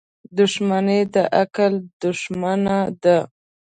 •دښمني 0.37 0.99
د 1.13 1.15
عقل 1.41 1.73
دښمنه 2.01 2.77
ده. 3.03 3.17